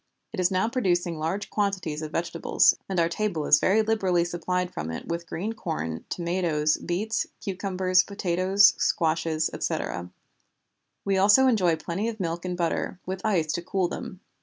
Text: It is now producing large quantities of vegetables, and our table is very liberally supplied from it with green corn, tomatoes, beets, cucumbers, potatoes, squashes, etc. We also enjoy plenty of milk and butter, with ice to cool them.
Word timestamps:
It 0.33 0.39
is 0.39 0.49
now 0.49 0.67
producing 0.67 1.19
large 1.19 1.51
quantities 1.51 2.01
of 2.01 2.11
vegetables, 2.11 2.75
and 2.89 2.99
our 2.99 3.07
table 3.07 3.45
is 3.45 3.59
very 3.59 3.83
liberally 3.83 4.25
supplied 4.25 4.73
from 4.73 4.89
it 4.89 5.07
with 5.07 5.27
green 5.27 5.53
corn, 5.53 6.05
tomatoes, 6.09 6.77
beets, 6.77 7.27
cucumbers, 7.39 8.01
potatoes, 8.01 8.73
squashes, 8.79 9.51
etc. 9.53 10.09
We 11.05 11.17
also 11.19 11.45
enjoy 11.45 11.75
plenty 11.75 12.09
of 12.09 12.19
milk 12.19 12.45
and 12.45 12.57
butter, 12.57 12.99
with 13.05 13.23
ice 13.23 13.51
to 13.53 13.61
cool 13.61 13.87
them. 13.87 14.21